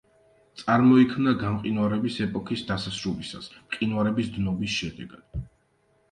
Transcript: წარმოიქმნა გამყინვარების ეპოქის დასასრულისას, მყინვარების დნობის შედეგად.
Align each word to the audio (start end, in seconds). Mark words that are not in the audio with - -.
წარმოიქმნა 0.59 1.33
გამყინვარების 1.41 2.15
ეპოქის 2.25 2.63
დასასრულისას, 2.71 3.49
მყინვარების 3.67 4.31
დნობის 4.39 4.73
შედეგად. 4.79 5.37